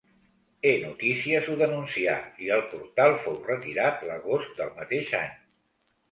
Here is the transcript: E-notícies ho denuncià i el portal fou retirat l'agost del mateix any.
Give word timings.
E-notícies 0.67 1.49
ho 1.49 1.57
denuncià 1.59 2.15
i 2.45 2.49
el 2.55 2.63
portal 2.71 3.17
fou 3.25 3.37
retirat 3.49 4.01
l'agost 4.13 4.57
del 4.63 4.73
mateix 4.79 5.13
any. 5.19 5.37